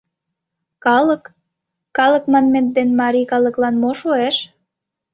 [0.85, 1.23] Калык,
[1.97, 4.37] калык манмет дене марий калыклан мо шуэш?